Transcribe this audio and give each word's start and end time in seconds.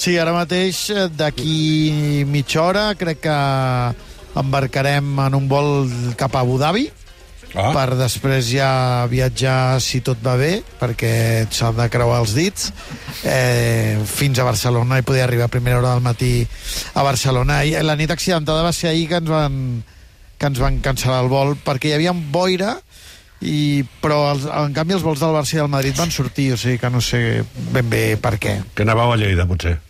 Sí, 0.00 0.14
ara 0.16 0.32
mateix, 0.32 0.78
eh, 0.94 1.08
d'aquí 1.12 2.24
mitja 2.24 2.62
hora, 2.64 2.86
crec 2.96 3.20
que 3.26 3.34
embarcarem 4.40 5.18
en 5.26 5.36
un 5.36 5.48
vol 5.50 5.90
cap 6.16 6.36
a 6.36 6.40
Abu 6.40 6.56
Dhabi, 6.58 6.86
Ah. 7.52 7.72
per 7.74 7.96
després 7.98 8.46
ja 8.46 9.06
viatjar, 9.10 9.80
si 9.82 10.00
tot 10.06 10.20
va 10.22 10.36
bé, 10.38 10.62
perquè 10.78 11.48
s'han 11.50 11.76
de 11.76 11.88
creuar 11.90 12.20
els 12.22 12.32
dits, 12.32 12.72
eh, 13.24 13.98
fins 14.06 14.38
a 14.38 14.44
Barcelona 14.46 15.00
i 15.00 15.02
poder 15.02 15.24
arribar 15.24 15.48
a 15.48 15.48
primera 15.48 15.78
hora 15.78 15.90
del 15.94 16.00
matí 16.00 16.46
a 16.94 17.02
Barcelona. 17.02 17.64
I 17.64 17.74
la 17.82 17.96
nit 17.96 18.10
accidentada 18.10 18.62
va 18.62 18.72
ser 18.72 18.90
ahir 18.90 19.08
que 19.08 19.16
ens 19.16 19.28
van, 19.28 19.82
que 20.38 20.46
ens 20.46 20.62
van 20.62 20.80
cancel·lar 20.80 21.24
el 21.24 21.28
vol 21.28 21.56
perquè 21.56 21.90
hi 21.90 21.96
havia 21.98 22.12
boira 22.14 22.76
i, 23.42 23.82
però 24.00 24.30
els, 24.30 24.44
en 24.46 24.72
canvi 24.72 24.94
els 24.94 25.02
vols 25.02 25.18
del 25.18 25.34
Barça 25.34 25.54
i 25.54 25.60
del 25.60 25.68
Madrid 25.68 25.96
van 25.98 26.10
sortir, 26.12 26.52
o 26.54 26.56
sigui 26.56 26.78
que 26.78 26.88
no 26.88 27.00
sé 27.00 27.42
ben 27.72 27.90
bé 27.90 28.16
per 28.16 28.38
què. 28.38 28.60
Que 28.74 28.84
anàveu 28.86 29.12
a 29.12 29.16
Lleida, 29.16 29.44
potser. 29.50 29.80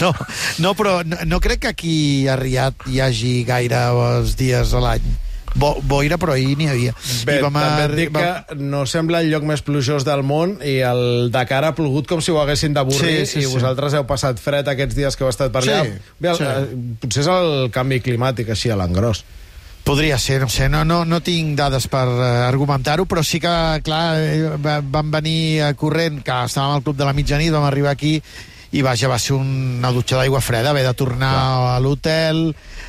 No, 0.00 0.12
no 0.58 0.74
però 0.78 1.00
no, 1.04 1.16
no 1.26 1.40
crec 1.40 1.60
que 1.64 1.68
aquí 1.72 1.96
a 2.28 2.36
Riad 2.36 2.74
hi 2.90 3.00
hagi 3.00 3.34
gaire 3.48 3.80
els 3.94 4.36
dies 4.38 4.72
a 4.76 4.80
l'any. 4.84 5.08
Bo, 5.50 5.72
boira, 5.82 6.14
però 6.14 6.36
ahir 6.36 6.52
n'hi 6.54 6.68
havia. 6.70 6.92
Bé, 7.26 7.40
I 7.40 7.42
vam 7.42 7.56
també 7.58 7.82
et 7.88 7.94
dic 7.98 8.12
vam- 8.14 8.44
que 8.46 8.54
no 8.60 8.84
sembla 8.86 9.18
el 9.24 9.32
lloc 9.32 9.42
més 9.48 9.64
plujós 9.66 10.04
del 10.06 10.22
món 10.22 10.52
i 10.62 10.76
el 10.86 11.30
Dakar 11.34 11.64
ha 11.66 11.72
plogut 11.74 12.06
com 12.06 12.20
si 12.22 12.30
ho 12.30 12.38
haguessin 12.38 12.76
d'avorrir 12.76 13.24
Sí, 13.26 13.32
sí, 13.32 13.38
i 13.42 13.48
sí. 13.48 13.50
vosaltres 13.56 13.96
heu 13.98 14.06
passat 14.06 14.38
fred 14.38 14.68
aquests 14.70 14.94
dies 14.94 15.16
que 15.18 15.24
heu 15.26 15.32
estat 15.32 15.50
per 15.50 15.64
allà. 15.64 15.80
Sí, 15.88 16.14
Bé, 16.22 16.30
el, 16.30 16.38
sí. 16.38 16.46
eh, 16.46 16.94
potser 17.02 17.24
és 17.24 17.30
el 17.34 17.50
canvi 17.74 17.98
climàtic 18.04 18.52
així 18.54 18.70
a 18.70 18.78
l'engròs. 18.78 19.24
Podria 19.82 20.18
ser, 20.22 20.38
no 20.44 20.48
sé, 20.52 20.68
no, 20.70 20.84
no, 20.84 21.00
no 21.08 21.18
tinc 21.24 21.56
dades 21.58 21.88
per 21.90 22.04
uh, 22.06 22.22
argumentar-ho, 22.46 23.08
però 23.10 23.24
sí 23.26 23.40
que, 23.42 23.50
clar, 23.82 24.04
eh, 24.22 24.50
va- 24.62 24.82
vam 24.84 25.10
venir 25.10 25.62
a 25.66 25.72
corrent, 25.74 26.20
que 26.22 26.30
estàvem 26.46 26.76
al 26.78 26.82
Club 26.86 26.98
de 27.00 27.08
la 27.08 27.14
Mitjanit, 27.16 27.50
vam 27.50 27.64
arribar 27.66 27.90
aquí 27.96 28.20
i 28.72 28.82
vaja, 28.86 29.08
va 29.10 29.18
ser 29.18 29.34
una 29.34 29.90
dutxa 29.94 30.20
d'aigua 30.20 30.40
freda, 30.44 30.70
haver 30.70 30.84
de 30.86 30.94
tornar 30.94 31.30
clar. 31.32 31.70
a 31.74 31.78
l'hotel, 31.82 32.42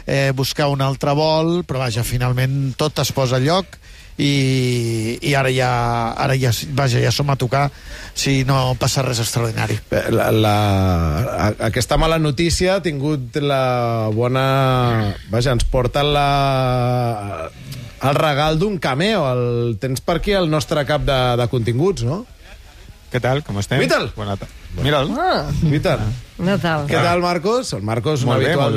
eh, 0.05 0.31
buscar 0.35 0.69
un 0.69 0.81
altre 0.85 1.15
vol, 1.17 1.61
però 1.65 1.81
vaja, 1.81 2.05
finalment 2.05 2.75
tot 2.77 3.01
es 3.01 3.11
posa 3.15 3.39
a 3.39 3.41
lloc 3.41 3.79
i, 4.21 5.17
i 5.23 5.33
ara 5.37 5.49
ja, 5.53 5.71
ara 6.19 6.35
ja, 6.37 6.51
vaja, 6.77 6.99
ja 7.01 7.11
som 7.13 7.29
a 7.31 7.37
tocar 7.39 7.69
si 8.13 8.43
no 8.45 8.75
passa 8.79 9.01
res 9.05 9.21
extraordinari. 9.23 9.79
Bé, 9.89 10.03
La, 10.13 10.29
la, 10.31 10.55
aquesta 11.71 11.97
mala 11.97 12.19
notícia 12.19 12.75
ha 12.75 12.83
tingut 12.83 13.39
la 13.41 14.09
bona... 14.13 15.15
Vaja, 15.31 15.55
ens 15.55 15.65
porta 15.65 16.03
la, 16.05 17.49
el 18.03 18.19
regal 18.19 18.59
d'un 18.59 18.77
cameo. 18.83 19.25
El, 19.31 19.77
tens 19.81 20.03
per 20.05 20.19
aquí 20.19 20.35
el 20.37 20.51
nostre 20.51 20.85
cap 20.85 21.07
de, 21.07 21.19
de 21.39 21.49
continguts, 21.49 22.05
no? 22.05 22.25
¿Qué 23.11 23.19
tal? 23.19 23.43
¿Cómo 23.43 23.59
estén? 23.59 23.79
Vital. 23.79 24.11
Buena 24.15 24.37
ta- 24.37 24.47
Míralo. 24.81 25.13
Ah, 25.19 25.45
Víctor, 25.63 25.99
no 26.37 26.57
tal. 26.57 26.87
què 26.87 26.95
tal, 26.95 27.19
Marcos? 27.19 27.73
El 27.73 27.81
Marcos, 27.83 28.21
un 28.23 28.29
Molt 28.29 28.39
bé, 28.39 28.53
habitual 28.53 28.73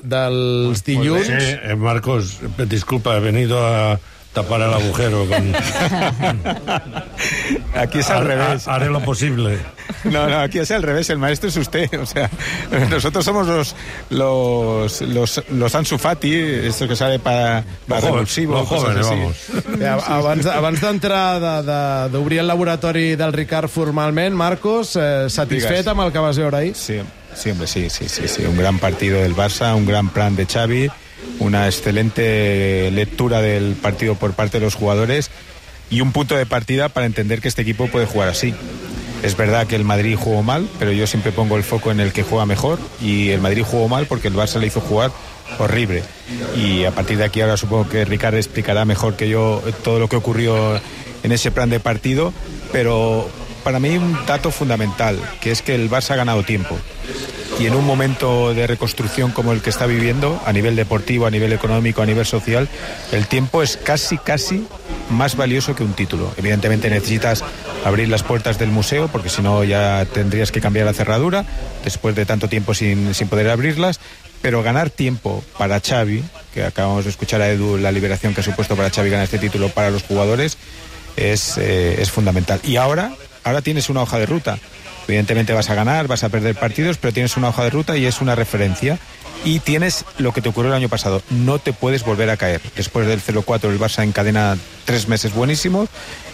de, 0.00 0.08
dels 0.08 0.82
dilluns. 0.82 1.26
Sí, 1.26 1.32
eh, 1.62 1.76
Marcos, 1.76 2.38
disculpa, 2.70 3.16
he 3.16 3.20
venido 3.20 3.60
a 3.66 4.00
tapar 4.36 4.60
el 4.60 4.72
agujero. 4.74 5.26
Con... 5.26 5.52
Aquí 7.74 7.98
es 7.98 8.10
al 8.10 8.24
Haré- 8.24 8.36
revés. 8.36 8.68
Haré 8.68 8.90
lo 8.90 9.00
posible. 9.00 9.58
No, 10.04 10.28
no, 10.28 10.40
aquí 10.40 10.58
es 10.58 10.70
al 10.70 10.82
revés. 10.82 11.08
El 11.10 11.18
maestro 11.18 11.48
es 11.48 11.56
usted. 11.56 11.88
O 12.00 12.06
sea, 12.06 12.30
nosotros 12.90 13.24
somos 13.24 13.46
los 13.46 13.74
los 14.10 15.00
los, 15.02 15.42
los 15.50 15.74
Ansu 15.74 15.98
Fati, 15.98 16.34
esto 16.34 16.88
que 16.88 16.96
sale 16.96 17.18
para, 17.18 17.64
para 17.88 18.10
Los 18.10 18.34
jóvenes, 18.68 19.06
así. 19.06 19.10
vamos. 19.10 19.36
Bé, 19.78 19.88
abans, 19.88 20.46
abans 20.46 20.80
d'entrar 20.80 21.40
de- 21.40 21.72
de- 21.72 22.08
d'obrir 22.10 22.40
el 22.40 22.46
laboratori 22.46 23.16
del 23.16 23.32
Ricard 23.32 23.68
formalment, 23.68 24.34
Marcos, 24.34 24.96
eh, 24.96 25.26
satisfet 25.30 25.70
Digues. 25.78 25.86
amb 25.88 26.00
el 26.06 26.12
que 26.12 26.18
vas 26.18 26.36
veure 26.36 26.56
ahir? 26.56 26.74
Sí, 26.76 27.00
sí, 27.34 27.50
hombre, 27.50 27.66
sí, 27.66 27.88
sí, 27.90 28.08
sí, 28.08 28.28
sí. 28.28 28.42
Un 28.44 28.56
gran 28.56 28.78
partido 28.78 29.20
del 29.20 29.34
Barça, 29.34 29.74
un 29.74 29.86
gran 29.86 30.08
plan 30.10 30.36
de 30.36 30.46
Xavi, 30.46 30.90
una 31.38 31.66
excelente 31.66 32.90
lectura 32.90 33.40
del 33.40 33.74
partido 33.74 34.14
por 34.14 34.32
parte 34.32 34.58
de 34.58 34.64
los 34.64 34.74
jugadores 34.74 35.30
y 35.90 36.00
un 36.00 36.12
punto 36.12 36.36
de 36.36 36.46
partida 36.46 36.88
para 36.88 37.06
entender 37.06 37.40
que 37.40 37.48
este 37.48 37.62
equipo 37.62 37.86
puede 37.88 38.06
jugar 38.06 38.28
así. 38.28 38.54
Es 39.22 39.36
verdad 39.36 39.66
que 39.66 39.76
el 39.76 39.84
Madrid 39.84 40.16
jugó 40.18 40.42
mal, 40.42 40.68
pero 40.78 40.92
yo 40.92 41.06
siempre 41.06 41.32
pongo 41.32 41.56
el 41.56 41.62
foco 41.62 41.90
en 41.90 42.00
el 42.00 42.12
que 42.12 42.22
juega 42.22 42.46
mejor 42.46 42.78
y 43.00 43.30
el 43.30 43.40
Madrid 43.40 43.64
jugó 43.64 43.88
mal 43.88 44.06
porque 44.06 44.28
el 44.28 44.34
Barça 44.34 44.60
le 44.60 44.66
hizo 44.66 44.80
jugar 44.80 45.10
horrible. 45.58 46.02
Y 46.56 46.84
a 46.84 46.90
partir 46.90 47.18
de 47.18 47.24
aquí 47.24 47.40
ahora 47.40 47.56
supongo 47.56 47.88
que 47.88 48.04
Ricardo 48.04 48.36
explicará 48.36 48.84
mejor 48.84 49.16
que 49.16 49.28
yo 49.28 49.62
todo 49.82 49.98
lo 49.98 50.08
que 50.08 50.16
ocurrió 50.16 50.80
en 51.22 51.32
ese 51.32 51.50
plan 51.50 51.70
de 51.70 51.80
partido, 51.80 52.32
pero 52.72 53.28
para 53.64 53.80
mí 53.80 53.96
un 53.96 54.16
dato 54.26 54.50
fundamental, 54.50 55.18
que 55.40 55.50
es 55.50 55.62
que 55.62 55.74
el 55.74 55.90
Barça 55.90 56.12
ha 56.12 56.16
ganado 56.16 56.42
tiempo. 56.42 56.76
Y 57.58 57.66
en 57.66 57.74
un 57.74 57.86
momento 57.86 58.52
de 58.52 58.66
reconstrucción 58.66 59.30
como 59.30 59.52
el 59.52 59.62
que 59.62 59.70
está 59.70 59.86
viviendo, 59.86 60.40
a 60.44 60.52
nivel 60.52 60.76
deportivo, 60.76 61.24
a 61.24 61.30
nivel 61.30 61.54
económico, 61.54 62.02
a 62.02 62.06
nivel 62.06 62.26
social, 62.26 62.68
el 63.12 63.26
tiempo 63.26 63.62
es 63.62 63.78
casi, 63.78 64.18
casi 64.18 64.66
más 65.08 65.36
valioso 65.36 65.74
que 65.74 65.82
un 65.82 65.94
título. 65.94 66.30
Evidentemente 66.36 66.90
necesitas 66.90 67.42
abrir 67.84 68.08
las 68.10 68.22
puertas 68.22 68.58
del 68.58 68.70
museo, 68.70 69.08
porque 69.08 69.30
si 69.30 69.40
no 69.40 69.64
ya 69.64 70.04
tendrías 70.12 70.52
que 70.52 70.60
cambiar 70.60 70.84
la 70.84 70.92
cerradura, 70.92 71.46
después 71.82 72.14
de 72.14 72.26
tanto 72.26 72.48
tiempo 72.48 72.74
sin, 72.74 73.14
sin 73.14 73.28
poder 73.28 73.48
abrirlas. 73.48 74.00
Pero 74.42 74.62
ganar 74.62 74.90
tiempo 74.90 75.42
para 75.56 75.80
Xavi, 75.80 76.22
que 76.52 76.62
acabamos 76.62 77.04
de 77.04 77.10
escuchar 77.10 77.40
a 77.40 77.48
Edu 77.48 77.78
la 77.78 77.90
liberación 77.90 78.34
que 78.34 78.42
ha 78.42 78.44
supuesto 78.44 78.76
para 78.76 78.90
Xavi 78.90 79.08
ganar 79.08 79.24
este 79.24 79.38
título 79.38 79.70
para 79.70 79.90
los 79.90 80.02
jugadores, 80.02 80.58
es, 81.16 81.56
eh, 81.56 82.02
es 82.02 82.10
fundamental. 82.10 82.60
Y 82.62 82.76
ahora, 82.76 83.12
ahora 83.44 83.62
tienes 83.62 83.88
una 83.88 84.02
hoja 84.02 84.18
de 84.18 84.26
ruta. 84.26 84.58
Evidentemente 85.06 85.52
vas 85.52 85.70
a 85.70 85.74
ganar, 85.74 86.08
vas 86.08 86.24
a 86.24 86.28
perder 86.28 86.54
partidos, 86.56 86.98
pero 86.98 87.12
tienes 87.12 87.36
una 87.36 87.48
hoja 87.48 87.64
de 87.64 87.70
ruta 87.70 87.96
y 87.96 88.06
es 88.06 88.20
una 88.20 88.34
referencia. 88.34 88.98
Y 89.44 89.60
tienes 89.60 90.04
lo 90.18 90.32
que 90.32 90.40
te 90.40 90.48
ocurrió 90.48 90.70
el 90.70 90.76
año 90.76 90.88
pasado. 90.88 91.22
No 91.30 91.58
te 91.58 91.72
puedes 91.72 92.04
volver 92.04 92.30
a 92.30 92.36
caer. 92.36 92.60
Después 92.74 93.06
del 93.06 93.22
0-4 93.22 93.70
el 93.70 93.78
Barça 93.78 94.02
encadena 94.02 94.56
tres 94.84 95.06
meses 95.08 95.34
buenísimos 95.34 95.88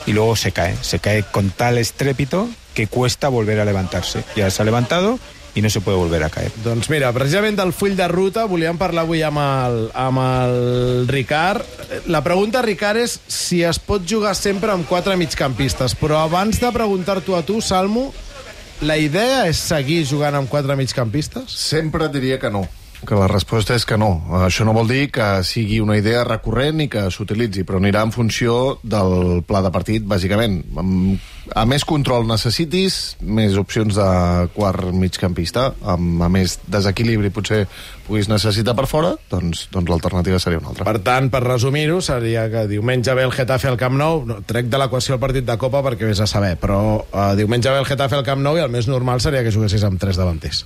y 0.07 0.13
luego 0.13 0.37
se 0.37 0.53
cae. 0.53 0.77
Se 0.81 0.99
cae 0.99 1.23
con 1.23 1.51
tal 1.51 1.79
estrépito 1.79 2.49
que 2.75 2.87
cuesta 2.87 3.29
volver 3.29 3.61
a 3.61 3.65
levantarse. 3.65 4.25
Ya 4.35 4.51
se 4.51 4.63
ha 4.63 4.65
levantado 4.65 5.19
y 5.55 5.61
no 5.61 5.71
se 5.71 5.81
puede 5.81 5.99
volver 5.99 6.25
a 6.25 6.31
caer. 6.31 6.51
Doncs 6.65 6.89
mira, 6.89 7.13
precisament 7.13 7.59
del 7.59 7.73
full 7.77 7.97
de 7.99 8.09
ruta 8.09 8.47
volíem 8.49 8.79
parlar 8.81 9.05
avui 9.05 9.23
amb 9.27 9.41
el, 9.43 9.79
amb 9.93 10.23
el 10.23 11.09
Ricard. 11.11 11.67
La 12.09 12.23
pregunta, 12.25 12.63
Ricard, 12.65 13.03
és 13.03 13.19
si 13.29 13.63
es 13.67 13.79
pot 13.83 14.07
jugar 14.09 14.35
sempre 14.39 14.73
amb 14.73 14.89
quatre 14.89 15.17
migcampistes. 15.21 15.97
Però 16.01 16.23
abans 16.23 16.61
de 16.63 16.73
preguntar-t'ho 16.73 17.37
a 17.37 17.43
tu, 17.45 17.61
Salmo, 17.61 18.11
la 18.83 18.99
idea 18.99 19.47
és 19.49 19.61
seguir 19.63 20.03
jugant 20.09 20.35
amb 20.35 20.51
quatre 20.51 20.77
migcampistes? 20.79 21.55
Sempre 21.55 22.09
diria 22.13 22.39
que 22.43 22.51
no 22.51 22.67
que 23.03 23.17
la 23.19 23.27
resposta 23.27 23.75
és 23.75 23.83
que 23.83 23.97
no. 23.99 24.13
Això 24.47 24.63
no 24.63 24.75
vol 24.77 24.87
dir 24.87 25.09
que 25.11 25.27
sigui 25.43 25.81
una 25.83 25.97
idea 25.99 26.23
recurrent 26.23 26.85
i 26.85 26.89
que 26.91 27.09
s'utilitzi, 27.11 27.65
però 27.67 27.81
anirà 27.81 28.05
en 28.07 28.13
funció 28.15 28.77
del 28.83 29.43
pla 29.43 29.63
de 29.65 29.73
partit, 29.75 30.07
bàsicament. 30.07 30.61
A 31.57 31.65
més 31.69 31.85
control 31.89 32.27
necessitis, 32.29 33.17
més 33.21 33.57
opcions 33.61 33.97
de 33.99 34.09
quart 34.55 34.89
migcampista, 34.97 35.71
amb, 35.95 36.23
a 36.25 36.29
més 36.33 36.59
desequilibri 36.71 37.33
potser 37.35 37.65
puguis 38.07 38.29
necessitar 38.31 38.75
per 38.79 38.87
fora, 38.91 39.13
doncs, 39.31 39.67
doncs 39.73 39.93
l'alternativa 39.93 40.41
seria 40.43 40.63
una 40.63 40.73
altra. 40.73 40.87
Per 40.89 41.03
tant, 41.05 41.29
per 41.33 41.43
resumir-ho, 41.45 42.01
seria 42.05 42.47
que 42.53 42.67
diumenge 42.71 43.15
ve 43.19 43.27
el 43.29 43.35
Getafe 43.37 43.71
al 43.71 43.81
Camp 43.81 43.99
Nou, 44.01 44.25
no, 44.29 44.41
trec 44.49 44.71
de 44.73 44.81
l'equació 44.81 45.19
el 45.19 45.23
partit 45.23 45.47
de 45.49 45.59
Copa 45.61 45.85
perquè 45.85 46.09
vés 46.09 46.23
a 46.25 46.31
saber, 46.31 46.55
però 46.61 46.83
uh, 47.03 47.33
diumenge 47.39 47.73
ve 47.73 47.83
el 47.85 47.89
Getafe 47.89 48.19
al 48.19 48.27
Camp 48.27 48.43
Nou 48.45 48.59
i 48.59 48.65
el 48.65 48.73
més 48.73 48.89
normal 48.91 49.21
seria 49.25 49.45
que 49.45 49.55
juguessis 49.55 49.85
amb 49.89 50.01
tres 50.01 50.21
davanters. 50.21 50.65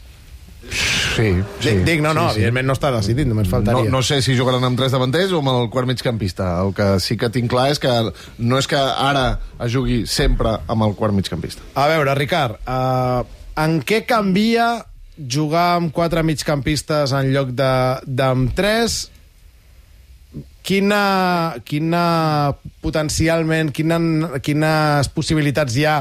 Sí, 0.71 1.31
sí. 1.61 1.69
Dic, 1.71 1.79
dic 1.87 2.01
no, 2.05 2.13
no, 2.13 2.27
sí, 2.29 2.35
sí. 2.35 2.41
evidentment 2.43 2.67
no 2.69 2.75
està 2.77 2.91
decidit, 2.93 3.27
només 3.29 3.47
No, 3.49 3.55
faltaria. 3.57 3.91
no 3.91 4.03
sé 4.05 4.21
si 4.23 4.37
jugaran 4.37 4.65
amb 4.65 4.77
tres 4.79 4.93
davanters 4.93 5.33
o 5.33 5.39
amb 5.41 5.49
el 5.55 5.71
quart 5.73 5.89
migcampista. 5.89 6.51
El 6.65 6.75
que 6.77 6.89
sí 7.01 7.17
que 7.17 7.31
tinc 7.33 7.49
clar 7.51 7.71
és 7.73 7.81
que 7.81 7.93
no 8.39 8.59
és 8.59 8.67
que 8.69 8.77
ara 8.77 9.39
es 9.65 9.73
jugui 9.73 10.03
sempre 10.07 10.59
amb 10.67 10.83
el 10.85 10.95
quart 10.99 11.15
migcampista. 11.17 11.63
A 11.75 11.87
veure, 11.89 12.15
Ricard, 12.19 12.59
uh, 12.69 13.25
en 13.57 13.81
què 13.83 14.03
canvia 14.05 14.85
jugar 15.17 15.77
amb 15.79 15.93
quatre 15.97 16.23
migcampistes 16.23 17.13
en 17.17 17.33
lloc 17.33 17.55
de, 17.57 17.73
d'amb 18.05 18.51
tres? 18.55 19.07
Quina, 20.67 21.55
quina 21.65 22.53
potencialment, 22.83 23.71
quina, 23.71 23.99
quines 24.43 25.09
possibilitats 25.15 25.77
hi 25.79 25.85
ha 25.87 26.01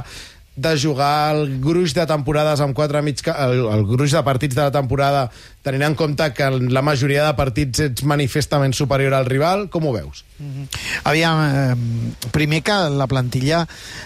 de 0.56 0.72
jugar 0.80 1.36
el 1.36 1.60
gruix 1.60 1.94
de 1.96 2.06
temporades 2.08 2.62
amb 2.64 2.76
quatre 2.76 3.02
mig, 3.04 3.20
el, 3.28 3.66
el 3.68 3.84
gruix 3.88 4.16
de 4.16 4.24
partits 4.24 4.56
de 4.56 4.64
la 4.64 4.72
temporada 4.72 5.28
tenint 5.66 5.84
en 5.88 5.96
compte 5.98 6.28
que 6.38 6.46
en 6.46 6.70
la 6.74 6.84
majoria 6.86 7.26
de 7.26 7.34
partits 7.38 7.82
ets 7.88 8.04
manifestament 8.06 8.76
superior 8.78 9.16
al 9.18 9.26
rival, 9.26 9.66
com 9.74 9.88
ho 9.90 9.94
veus? 9.96 10.22
Aviam, 11.08 11.40
eh, 11.48 12.28
primer 12.36 12.60
que 12.62 12.76
la 12.92 13.08
plantilla 13.08 13.62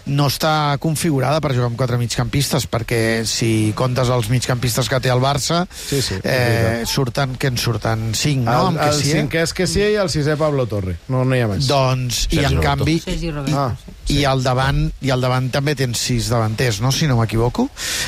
no 0.06 0.28
està 0.30 0.78
configurada 0.80 1.42
per 1.42 1.52
jugar 1.56 1.72
amb 1.72 1.78
quatre 1.80 1.98
migcampistes, 2.00 2.68
perquè 2.70 3.26
si 3.28 3.74
comptes 3.78 4.12
els 4.14 4.30
migcampistes 4.30 4.88
que 4.90 5.00
té 5.04 5.10
el 5.12 5.20
Barça, 5.24 5.64
Sí, 5.74 6.02
sí, 6.06 6.20
eh, 6.24 6.84
surten, 6.86 7.36
que 7.36 7.48
en 7.52 7.58
surten 7.58 8.14
cinc, 8.16 8.46
no? 8.46 8.70
el, 8.70 8.78
el 8.78 8.94
Kessié. 8.94 9.18
cinquè 9.20 9.44
és 9.48 9.54
Kessié 9.58 9.92
i 9.94 10.00
el 10.00 10.10
sisè 10.14 10.38
Pablo 10.40 10.68
Torre. 10.70 10.96
No, 11.10 11.26
no 11.26 11.36
hi 11.36 11.42
ha 11.44 11.50
més. 11.52 11.68
Doncs, 11.68 12.28
i 12.30 12.38
Sergi 12.40 12.46
en 12.46 12.58
Roberto. 12.62 12.68
canvi... 12.70 12.98
Sergi 13.04 13.32
Roberto. 13.32 13.58
Ah, 13.60 13.96
I 14.10 14.24
al 14.26 14.42
davant 14.46 14.84
i 15.06 15.12
al 15.14 15.22
davant 15.22 15.50
també 15.54 15.76
tens 15.78 16.00
sis 16.02 16.30
davanters, 16.32 16.80
no? 16.82 16.92
Si 16.94 17.06
no 17.10 17.18
m'equivoco. 17.20 17.68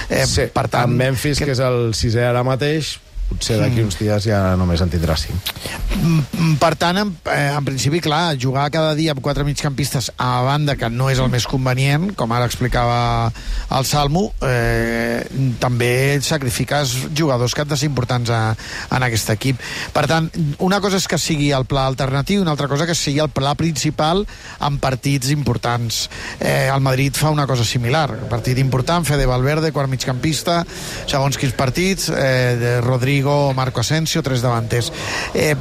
Eh, 0.09 0.25
sí, 0.29 0.47
per 0.53 0.67
tant, 0.69 0.89
en 0.89 0.97
Memphis, 0.97 1.39
que... 1.41 1.45
que 1.49 1.57
és 1.57 1.61
el 1.65 1.91
sisè 1.97 2.23
ara 2.29 2.45
mateix, 2.47 2.95
potser 3.31 3.57
d'aquí 3.61 3.81
uns 3.83 3.97
dies 3.99 4.27
ja 4.27 4.43
només 4.59 4.83
en 4.83 4.91
tindrà 4.91 5.17
cinc. 5.19 5.53
Mm, 5.97 6.57
Per 6.61 6.75
tant, 6.77 6.97
en, 6.97 7.09
eh, 7.31 7.53
en 7.57 7.65
principi, 7.65 7.99
clar, 8.03 8.35
jugar 8.37 8.69
cada 8.71 8.93
dia 8.95 9.15
amb 9.15 9.21
quatre 9.21 9.43
migcampistes 9.43 10.11
a 10.17 10.41
banda, 10.45 10.75
que 10.75 10.89
no 10.89 11.09
és 11.09 11.19
el 11.19 11.29
més 11.31 11.47
convenient, 11.49 12.11
com 12.15 12.31
ara 12.31 12.45
explicava 12.45 13.31
el 13.71 13.85
Salmo, 13.85 14.31
eh, 14.41 15.25
també 15.59 16.19
sacrifiques 16.21 16.93
jugadors 17.17 17.55
que 17.55 17.61
han 17.61 17.71
de 17.71 17.77
ser 17.77 17.89
importants 17.89 18.29
a, 18.29 18.55
en 18.91 19.03
aquest 19.07 19.29
equip. 19.33 19.59
Per 19.93 20.05
tant, 20.07 20.29
una 20.59 20.81
cosa 20.81 20.97
és 20.97 21.07
que 21.07 21.17
sigui 21.21 21.51
el 21.55 21.65
pla 21.65 21.87
alternatiu, 21.89 22.41
una 22.41 22.51
altra 22.51 22.67
cosa 22.67 22.85
que 22.85 22.95
sigui 22.95 23.19
el 23.23 23.29
pla 23.29 23.55
principal 23.55 24.25
en 24.59 24.77
partits 24.77 25.31
importants. 25.31 26.09
Eh, 26.39 26.69
el 26.73 26.81
Madrid 26.81 27.15
fa 27.17 27.31
una 27.31 27.47
cosa 27.47 27.65
similar. 27.65 28.09
Partit 28.29 28.57
important, 28.61 29.05
Fede 29.07 29.25
Valverde, 29.25 29.71
quart 29.71 29.89
migcampista, 29.89 30.61
segons 31.05 31.37
quins 31.41 31.55
partits, 31.57 32.09
eh, 32.09 32.57
de 32.59 32.73
Rodrigo, 33.21 33.53
Marco 33.53 33.81
Asensio, 33.81 34.23
tres 34.23 34.41
davanters. 34.41 34.91
Eh, 35.33 35.55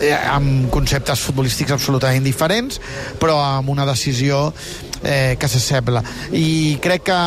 eh, 0.00 0.12
amb 0.12 0.68
conceptes 0.70 1.22
futbolístics 1.24 1.72
absolutament 1.72 2.24
diferents, 2.24 2.76
però 3.18 3.38
amb 3.40 3.70
una 3.72 3.86
decisió 3.88 4.52
eh, 5.02 5.36
que 5.38 5.48
s'assembla. 5.48 6.02
I 6.32 6.78
crec 6.82 7.06
que 7.08 7.18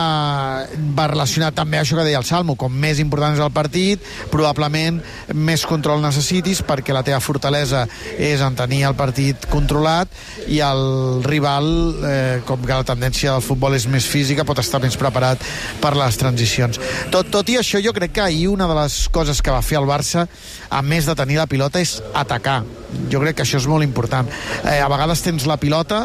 va 0.98 1.08
relacionat 1.12 1.56
també 1.56 1.80
això 1.80 1.98
que 1.98 2.06
deia 2.08 2.20
el 2.20 2.28
Salmo, 2.28 2.56
com 2.60 2.74
més 2.74 3.00
important 3.00 3.36
és 3.36 3.44
el 3.44 3.54
partit, 3.56 4.04
probablement 4.32 5.00
més 5.36 5.66
control 5.70 6.02
necessitis 6.04 6.62
perquè 6.66 6.96
la 6.96 7.04
teva 7.06 7.22
fortalesa 7.24 7.86
és 8.18 8.42
en 8.46 8.58
tenir 8.58 8.84
el 8.90 8.98
partit 9.00 9.48
controlat 9.52 10.12
i 10.48 10.62
el 10.66 11.24
rival, 11.26 11.70
eh, 12.06 12.42
com 12.48 12.64
que 12.66 12.74
la 12.74 12.88
tendència 12.88 13.34
del 13.36 13.46
futbol 13.46 13.76
és 13.78 13.88
més 13.88 14.08
física, 14.10 14.48
pot 14.48 14.60
estar 14.60 14.82
més 14.84 14.98
preparat 15.00 15.44
per 15.82 15.96
les 15.98 16.18
transicions. 16.20 16.80
Tot, 17.14 17.30
tot 17.32 17.50
i 17.50 17.60
això, 17.60 17.82
jo 17.84 17.94
crec 17.96 18.18
que 18.18 18.26
ahir 18.26 18.48
una 18.52 18.68
de 18.70 18.78
les 18.82 19.02
coses 19.14 19.42
que 19.42 19.54
va 19.54 19.64
fer 19.66 19.80
el 19.80 19.90
Barça, 19.90 20.28
a 20.70 20.82
més 20.82 21.08
de 21.10 21.16
tenir 21.18 21.40
la 21.40 21.50
pilota, 21.50 21.82
és 21.82 22.00
atacar. 22.14 22.62
Jo 23.10 23.22
crec 23.22 23.38
que 23.38 23.46
això 23.46 23.60
és 23.60 23.68
molt 23.70 23.86
important. 23.86 24.28
Eh, 24.64 24.80
a 24.82 24.88
vegades 24.92 25.22
tens 25.26 25.46
la 25.50 25.58
pilota 25.62 26.04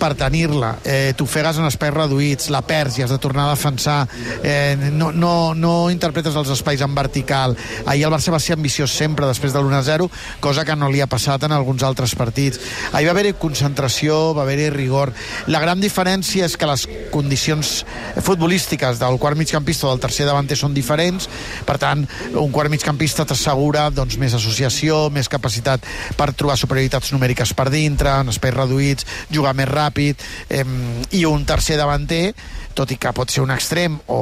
per 0.00 0.12
tenir-la. 0.18 0.74
Eh, 0.84 1.12
T'ofegues 1.16 1.58
en 1.60 1.68
espais 1.68 1.92
reduïts, 1.94 2.50
la 2.52 2.62
perds 2.66 2.98
i 2.98 3.04
has 3.04 3.12
de 3.12 3.18
tornar 3.22 3.46
a 3.48 3.54
defensar. 3.54 4.06
Eh, 4.42 4.76
no, 4.92 5.12
no, 5.12 5.54
no 5.54 5.90
interpretes 5.92 6.36
els 6.38 6.52
espais 6.54 6.80
en 6.84 6.94
vertical. 6.94 7.56
Ahir 7.86 8.06
el 8.08 8.14
Barça 8.14 8.32
va 8.34 8.40
ser 8.42 8.56
ambiciós 8.56 8.92
sempre 8.92 9.28
després 9.28 9.54
de 9.54 9.60
l'1-0, 9.60 10.08
cosa 10.40 10.64
que 10.68 10.76
no 10.76 10.90
li 10.92 11.02
ha 11.02 11.10
passat 11.10 11.44
en 11.46 11.56
alguns 11.56 11.84
altres 11.86 12.16
partits. 12.18 12.60
Ahir 12.92 13.08
va 13.10 13.16
haver-hi 13.16 13.34
concentració, 13.40 14.32
va 14.36 14.46
haver-hi 14.46 14.70
rigor. 14.74 15.12
La 15.52 15.60
gran 15.62 15.80
diferència 15.80 16.46
és 16.48 16.56
que 16.56 16.68
les 16.68 16.86
condicions 17.12 17.72
futbolístiques 18.22 19.00
del 19.00 19.18
quart 19.22 19.38
migcampista 19.38 19.86
o 19.86 19.92
del 19.92 20.02
tercer 20.02 20.26
davanter 20.28 20.56
són 20.58 20.74
diferents, 20.74 21.28
per 21.66 21.78
tant, 21.82 22.04
un 22.32 22.52
quart 22.54 22.72
migcampista 22.72 23.26
t'assegura 23.28 23.88
doncs, 23.94 24.18
més 24.20 24.34
associació, 24.36 25.08
més 25.12 25.30
capacitat 25.32 25.84
per 26.18 26.21
trobar 26.30 26.56
superioritats 26.60 27.10
numèriques 27.12 27.54
per 27.58 27.68
dintre, 27.74 28.14
en 28.22 28.30
espais 28.30 28.54
reduïts, 28.54 29.06
jugar 29.34 29.56
més 29.58 29.68
ràpid, 29.68 30.22
eh, 30.48 30.64
i 31.18 31.26
un 31.26 31.42
tercer 31.48 31.80
davanter 31.80 32.28
tot 32.74 32.90
i 32.92 32.96
que 32.96 33.12
pot 33.14 33.30
ser 33.30 33.42
un 33.44 33.52
extrem 33.52 33.98
o 34.12 34.18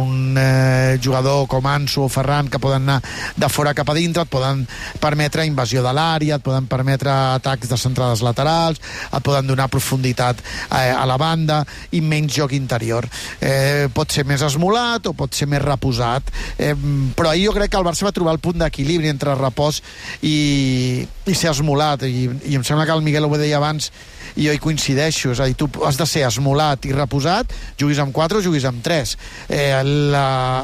un 0.00 0.38
eh, 0.38 0.98
jugador 1.02 1.46
com 1.50 1.66
Ansu 1.66 2.04
o 2.06 2.08
Ferran 2.10 2.48
que 2.50 2.60
poden 2.62 2.86
anar 2.86 3.00
de 3.36 3.48
fora 3.50 3.74
cap 3.74 3.90
a 3.90 3.96
dintre, 3.96 4.24
et 4.24 4.30
poden 4.30 4.62
permetre 5.02 5.46
invasió 5.46 5.82
de 5.84 5.92
l'àrea, 5.94 6.38
et 6.38 6.44
poden 6.44 6.68
permetre 6.70 7.10
atacs 7.10 7.70
de 7.70 7.78
centrades 7.80 8.22
laterals, 8.24 8.80
et 9.10 9.26
poden 9.26 9.48
donar 9.50 9.70
profunditat 9.72 10.40
eh, 10.40 10.90
a 10.94 11.04
la 11.08 11.18
banda 11.20 11.62
i 11.96 12.00
menys 12.00 12.34
joc 12.38 12.54
interior. 12.56 13.06
Eh, 13.40 13.88
pot 13.94 14.10
ser 14.12 14.26
més 14.28 14.42
esmolat 14.46 15.10
o 15.10 15.14
pot 15.16 15.34
ser 15.34 15.50
més 15.50 15.62
reposat, 15.62 16.30
eh, 16.58 16.74
però 17.16 17.32
ahir 17.32 17.48
jo 17.48 17.56
crec 17.56 17.74
que 17.74 17.80
el 17.80 17.86
Barça 17.86 18.06
va 18.06 18.14
trobar 18.14 18.36
el 18.36 18.42
punt 18.42 18.60
d'equilibri 18.60 19.10
entre 19.10 19.34
repòs 19.38 19.82
i, 20.22 21.06
i 21.30 21.36
ser 21.38 21.52
esmolat, 21.54 22.02
I, 22.04 22.26
i 22.50 22.58
em 22.58 22.64
sembla 22.66 22.86
que 22.88 22.96
el 22.96 23.04
Miguel 23.06 23.28
ho 23.28 23.36
deia 23.38 23.60
abans 23.60 23.90
i 24.36 24.46
jo 24.46 24.54
hi 24.54 24.60
coincideixo, 24.62 25.32
és 25.34 25.40
a 25.40 25.48
dir, 25.48 25.56
tu 25.58 25.68
has 25.86 25.98
de 25.98 26.06
ser 26.08 26.24
esmolat 26.28 26.86
i 26.88 26.94
reposat, 26.94 27.52
juguis 27.80 28.00
amb 28.02 28.14
4 28.16 28.40
o 28.40 28.44
juguis 28.44 28.66
amb 28.68 28.82
3. 28.84 29.16
Eh, 29.48 29.70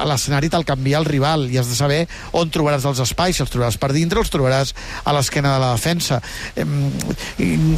L'escenari 0.06 0.50
te'l 0.52 0.66
canvia 0.68 1.00
el 1.00 1.08
rival 1.08 1.46
i 1.50 1.58
has 1.60 1.70
de 1.70 1.78
saber 1.78 2.02
on 2.36 2.50
trobaràs 2.52 2.86
els 2.88 3.02
espais, 3.04 3.36
si 3.36 3.44
els 3.44 3.52
trobaràs 3.52 3.78
per 3.80 3.92
dintre 3.96 4.20
els 4.22 4.32
trobaràs 4.32 4.72
a 5.04 5.14
l'esquena 5.16 5.54
de 5.56 5.62
la 5.62 5.72
defensa. 5.74 6.20
Eh, 6.56 6.66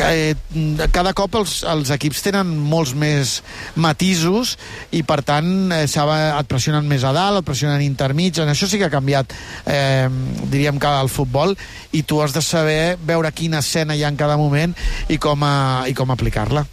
eh, 0.08 0.88
cada 0.94 1.14
cop 1.17 1.38
els, 1.40 1.61
els 1.69 1.93
equips 1.94 2.23
tenen 2.26 2.55
molts 2.58 2.94
més 2.99 3.38
matisos 3.76 4.56
i 4.94 5.02
per 5.06 5.20
tant 5.26 5.73
eh, 5.75 5.87
et 5.87 6.50
pressionen 6.50 6.87
més 6.88 7.05
a 7.05 7.12
dalt, 7.17 7.43
et 7.43 7.49
pressionen 7.49 7.82
intermig, 7.84 8.38
en 8.43 8.52
això 8.52 8.69
sí 8.69 8.81
que 8.81 8.88
ha 8.88 8.93
canviat 8.93 9.34
eh, 9.67 10.08
diríem 10.49 10.79
que 10.81 10.91
el 11.02 11.11
futbol 11.12 11.55
i 11.93 12.02
tu 12.02 12.20
has 12.23 12.34
de 12.34 12.43
saber 12.44 12.96
veure 13.00 13.32
quina 13.32 13.62
escena 13.64 13.96
hi 13.96 14.05
ha 14.05 14.11
en 14.12 14.19
cada 14.19 14.37
moment 14.41 14.75
i 15.08 15.19
com, 15.23 15.43
a, 15.44 15.77
i 15.86 15.94
com 15.94 16.10
aplicar-la. 16.10 16.64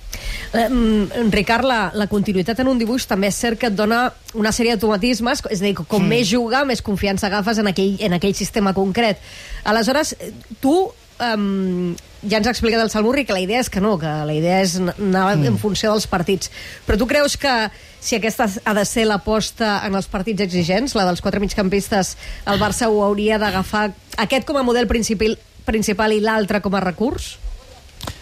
Mm, 0.55 1.29
Ricard, 1.33 1.67
la, 1.67 1.79
la 1.93 2.07
continuïtat 2.11 2.61
en 2.63 2.71
un 2.71 2.79
dibuix 2.79 3.05
també 3.09 3.29
és 3.29 3.37
cert 3.37 3.59
que 3.59 3.69
et 3.69 3.77
dona 3.77 4.07
una 4.33 4.53
sèrie 4.55 4.75
d'automatismes, 4.75 5.43
és 5.51 5.61
a 5.61 5.65
dir, 5.67 5.75
com 5.77 6.01
mm. 6.01 6.11
més 6.15 6.27
jugar, 6.31 6.65
més 6.65 6.83
confiança 6.85 7.27
agafes 7.27 7.59
en 7.61 7.71
aquell, 7.71 7.97
en 8.07 8.17
aquell 8.17 8.35
sistema 8.37 8.73
concret. 8.77 9.21
Aleshores, 9.67 10.15
tu 10.63 10.77
um, 11.19 11.95
ja 12.25 12.39
ens 12.39 12.47
ha 12.47 12.53
explicat 12.53 12.81
el 12.81 12.91
Salmurri 12.91 13.25
que 13.25 13.35
la 13.35 13.43
idea 13.43 13.61
és 13.61 13.69
que 13.69 13.81
no, 13.83 13.95
que 14.01 14.11
la 14.27 14.35
idea 14.35 14.61
és 14.63 14.77
anar 14.81 15.27
mm. 15.35 15.49
en 15.51 15.59
funció 15.61 15.93
dels 15.93 16.07
partits. 16.09 16.51
Però 16.87 16.97
tu 16.99 17.07
creus 17.09 17.37
que 17.37 17.53
si 17.99 18.17
aquesta 18.17 18.47
ha 18.65 18.75
de 18.77 18.85
ser 18.85 19.07
l'aposta 19.09 19.79
en 19.85 19.97
els 19.97 20.09
partits 20.11 20.45
exigents, 20.45 20.95
la 20.97 21.07
dels 21.07 21.23
quatre 21.25 21.41
migcampistes, 21.43 22.15
el 22.51 22.61
Barça 22.61 22.89
ho 22.89 23.01
hauria 23.05 23.39
d'agafar 23.41 23.89
aquest 24.21 24.47
com 24.47 24.59
a 24.59 24.65
model 24.65 24.89
principal, 24.89 25.37
principal 25.65 26.13
i 26.13 26.21
l'altre 26.23 26.61
com 26.61 26.75
a 26.77 26.83
recurs? 26.83 27.35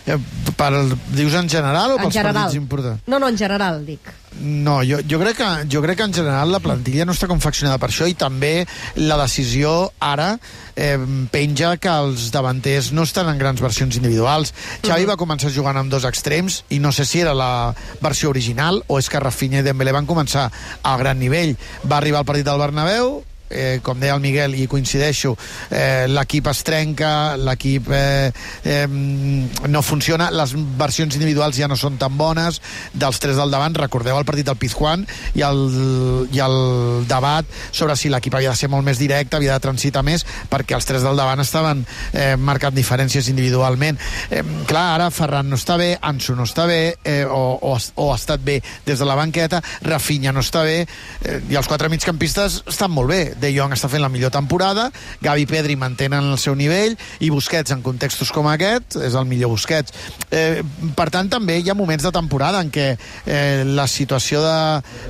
Eh, 0.05 0.17
Per, 0.53 0.69
dius 1.15 1.33
en 1.33 1.47
general 1.50 1.94
o 1.94 1.95
En 1.97 2.03
pels 2.05 2.13
general. 2.13 2.35
partits 2.44 2.59
importants? 2.59 3.01
No, 3.07 3.17
no, 3.19 3.27
en 3.27 3.38
general, 3.38 3.85
dic. 3.88 4.00
No, 4.41 4.81
jo, 4.85 5.00
jo, 5.09 5.17
crec 5.21 5.38
que, 5.38 5.47
jo 5.71 5.81
crec 5.81 5.97
que 5.97 6.03
en 6.03 6.13
general 6.13 6.51
la 6.51 6.59
plantilla 6.59 7.05
no 7.05 7.13
està 7.13 7.27
confeccionada 7.29 7.79
per 7.81 7.89
això 7.89 8.07
i 8.09 8.13
també 8.17 8.65
la 8.95 9.17
decisió 9.21 9.91
ara 10.00 10.38
eh, 10.75 10.97
penja 11.31 11.75
que 11.77 11.89
els 11.89 12.29
davanters 12.33 12.91
no 12.94 13.03
estan 13.07 13.29
en 13.29 13.38
grans 13.41 13.61
versions 13.61 13.97
individuals. 13.97 14.53
Xavi 14.85 15.05
va 15.09 15.17
començar 15.17 15.51
jugant 15.53 15.77
amb 15.77 15.91
dos 15.91 16.05
extrems 16.05 16.63
i 16.69 16.79
no 16.79 16.91
sé 16.91 17.05
si 17.05 17.21
era 17.21 17.33
la 17.33 17.73
versió 18.01 18.29
original 18.29 18.83
o 18.88 19.00
és 19.00 19.09
que 19.09 19.19
Rafinha 19.21 19.61
i 19.61 19.65
Dembélé 19.65 19.94
van 19.95 20.09
començar 20.09 20.50
a 20.83 20.97
gran 20.97 21.19
nivell. 21.19 21.55
Va 21.89 21.97
arribar 21.97 22.21
al 22.21 22.29
partit 22.29 22.45
del 22.45 22.59
Bernabéu, 22.59 23.23
eh, 23.53 23.79
com 23.85 24.00
deia 24.01 24.17
el 24.17 24.23
Miguel, 24.23 24.57
i 24.57 24.67
coincideixo, 24.67 25.36
eh, 25.69 26.05
l'equip 26.10 26.50
es 26.51 26.63
trenca, 26.65 27.12
l'equip 27.38 27.89
eh, 27.93 28.31
eh, 28.65 28.88
no 28.89 29.83
funciona, 29.86 30.31
les 30.33 30.55
versions 30.79 31.15
individuals 31.15 31.57
ja 31.60 31.69
no 31.69 31.77
són 31.79 32.00
tan 32.01 32.17
bones, 32.17 32.60
dels 32.93 33.22
tres 33.22 33.38
del 33.39 33.53
davant, 33.53 33.75
recordeu 33.77 34.17
el 34.17 34.27
partit 34.27 34.48
del 34.50 34.60
Pizjuán 34.60 35.05
i 35.38 35.45
el, 35.45 35.63
i 36.33 36.41
el 36.43 36.57
debat 37.10 37.48
sobre 37.72 37.95
si 38.00 38.12
l'equip 38.12 38.36
havia 38.38 38.53
de 38.53 38.60
ser 38.60 38.72
molt 38.74 38.86
més 38.86 39.00
directe, 39.01 39.38
havia 39.38 39.57
de 39.57 39.63
transitar 39.63 40.03
més, 40.05 40.25
perquè 40.50 40.75
els 40.77 40.88
tres 40.89 41.05
del 41.05 41.19
davant 41.19 41.41
estaven 41.43 41.86
eh, 42.12 42.33
marcant 42.38 42.75
diferències 42.75 43.29
individualment. 43.31 44.00
Eh, 44.29 44.43
clar, 44.69 44.86
ara 44.98 45.12
Ferran 45.13 45.50
no 45.50 45.60
està 45.60 45.77
bé, 45.79 45.93
Ansu 46.01 46.36
no 46.38 46.48
està 46.48 46.65
bé, 46.69 46.95
eh, 47.03 47.24
o, 47.25 47.43
o, 47.62 47.77
o 47.77 48.10
ha 48.12 48.17
estat 48.17 48.43
bé 48.43 48.60
des 48.86 49.00
de 49.00 49.07
la 49.07 49.17
banqueta, 49.19 49.62
Rafinha 49.86 50.33
no 50.33 50.43
està 50.43 50.63
bé, 50.65 50.83
eh, 51.24 51.39
i 51.50 51.60
els 51.60 51.69
quatre 51.69 51.89
migcampistes 51.91 52.62
estan 52.69 52.91
molt 52.93 53.12
bé. 53.12 53.22
De 53.43 53.51
Jong 53.51 53.75
està 53.75 53.89
fent 53.91 54.03
la 54.03 54.12
millor 54.12 54.31
temporada, 54.31 54.88
Gavi 55.23 55.43
i 55.43 55.50
Pedri 55.50 55.75
mantenen 55.79 56.31
el 56.31 56.39
seu 56.39 56.55
nivell, 56.55 56.95
i 57.19 57.29
Busquets 57.33 57.73
en 57.75 57.81
contextos 57.83 58.31
com 58.31 58.47
aquest 58.47 58.97
és 59.03 59.17
el 59.19 59.27
millor 59.27 59.51
Busquets. 59.51 59.91
Eh, 60.31 60.63
per 60.95 61.09
tant, 61.12 61.27
també 61.31 61.57
hi 61.59 61.69
ha 61.69 61.75
moments 61.75 62.05
de 62.05 62.12
temporada 62.15 62.62
en 62.63 62.71
què 62.73 62.93
eh, 62.95 63.63
la 63.67 63.88
situació 63.91 64.41
de, 64.45 64.55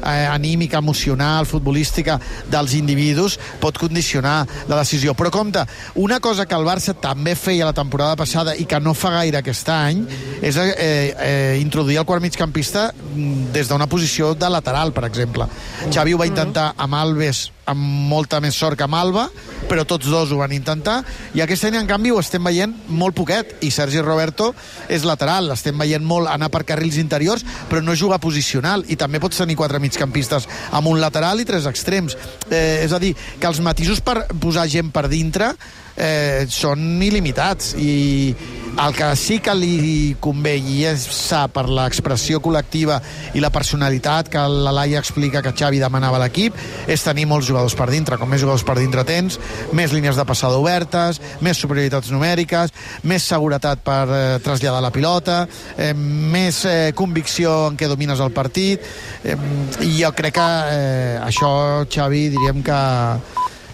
eh, 0.01 0.25
anímica, 0.31 0.81
emocional, 0.81 1.45
futbolística 1.49 2.19
dels 2.49 2.73
individus 2.79 3.37
pot 3.61 3.77
condicionar 3.77 4.43
la 4.69 4.81
decisió. 4.81 5.13
Però 5.13 5.29
compte, 5.33 5.65
una 5.95 6.19
cosa 6.19 6.47
que 6.47 6.57
el 6.57 6.65
Barça 6.65 6.95
també 6.97 7.35
feia 7.37 7.69
la 7.69 7.77
temporada 7.77 8.17
passada 8.19 8.55
i 8.57 8.65
que 8.65 8.81
no 8.81 8.95
fa 8.97 9.13
gaire 9.19 9.43
aquest 9.43 9.69
any 9.69 10.03
és 10.41 10.57
eh, 10.57 10.71
eh, 10.73 11.59
introduir 11.61 11.99
el 12.01 12.07
quart 12.09 12.23
migcampista 12.23 12.89
mm, 12.91 13.51
des 13.53 13.69
d'una 13.69 13.87
posició 13.87 14.33
de 14.33 14.49
lateral, 14.49 14.93
per 14.93 15.05
exemple. 15.09 15.47
Xavi 15.91 16.13
ho 16.13 16.21
va 16.21 16.29
intentar 16.29 16.71
amb 16.77 16.97
Alves 16.99 17.49
amb 17.69 17.79
molta 18.09 18.39
més 18.43 18.55
sort 18.57 18.77
que 18.77 18.85
amb 18.85 18.97
Alba, 18.97 19.27
però 19.69 19.85
tots 19.87 20.09
dos 20.11 20.31
ho 20.33 20.39
van 20.41 20.51
intentar, 20.55 20.99
i 21.33 21.41
aquest 21.43 21.67
any, 21.69 21.77
en 21.79 21.87
canvi, 21.89 22.11
ho 22.11 22.19
estem 22.19 22.43
veient 22.43 22.73
molt 22.91 23.15
poquet, 23.15 23.55
i 23.63 23.71
Sergi 23.71 24.01
Roberto 24.03 24.51
és 24.91 25.05
lateral, 25.07 25.47
l'estem 25.51 25.77
veient 25.79 26.03
molt 26.03 26.29
anar 26.31 26.51
per 26.53 26.65
carrils 26.67 26.99
interiors, 27.01 27.45
però 27.69 27.81
no 27.81 27.95
juga 27.95 28.19
posicional, 28.23 28.83
i 28.87 28.99
també 28.99 29.21
pots 29.23 29.39
tenir 29.39 29.57
quatre 29.59 29.79
migcampistes 29.83 30.49
amb 30.71 30.91
un 30.91 30.99
lateral 31.01 31.39
i 31.39 31.47
tres 31.47 31.67
extrems. 31.69 32.17
Eh, 32.49 32.83
és 32.83 32.93
a 32.93 32.99
dir, 32.99 33.13
que 33.39 33.49
els 33.49 33.63
matisos 33.63 34.03
per 34.03 34.25
posar 34.41 34.67
gent 34.67 34.91
per 34.93 35.07
dintre 35.11 35.53
eh, 35.95 36.45
són 36.49 37.01
il·limitats. 37.03 37.73
I 37.79 38.62
el 38.73 38.95
que 38.95 39.15
sí 39.15 39.37
que 39.43 39.53
li 39.53 40.15
convé 40.23 40.55
i 40.57 40.79
és 40.89 41.03
sa 41.13 41.45
per 41.51 41.67
l'expressió 41.69 42.39
col·lectiva 42.41 42.99
i 43.37 43.41
la 43.43 43.51
personalitat 43.53 44.31
que 44.33 44.41
la 44.49 44.73
Laia 44.73 45.01
explica 45.01 45.43
que 45.45 45.53
Xavi 45.53 45.81
demanava 45.81 46.17
a 46.17 46.23
l'equip 46.23 46.57
és 46.89 47.05
tenir 47.05 47.27
molts 47.29 47.47
jugadors 47.49 47.75
per 47.77 47.89
dintre 47.91 48.17
com 48.17 48.29
més 48.29 48.41
jugadors 48.41 48.65
per 48.65 48.77
dintre 48.79 49.05
tens, 49.05 49.37
més 49.77 49.93
línies 49.93 50.17
de 50.17 50.25
passada 50.25 50.57
obertes, 50.57 51.21
més 51.45 51.61
superioritats 51.61 52.11
numèriques 52.13 52.73
més 53.03 53.23
seguretat 53.29 53.83
per 53.85 54.01
eh, 54.09 54.23
traslladar 54.43 54.81
la 54.83 54.91
pilota 54.95 55.43
eh, 55.77 55.93
més 55.93 56.63
eh, 56.65 56.91
convicció 56.97 57.69
en 57.69 57.77
què 57.77 57.89
domines 57.91 58.19
el 58.23 58.33
partit. 58.33 58.81
Eh, 59.23 59.37
i 59.85 59.95
jo 59.99 60.11
crec 60.17 60.37
que 60.39 60.49
eh, 60.73 61.15
això 61.21 61.53
Xavi 61.85 62.27
diríem 62.33 62.63
que 62.65 62.79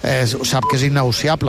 eh, 0.03 0.25
sap 0.27 0.67
que 0.69 0.75
és 0.75 0.83
innegociable 0.89 1.47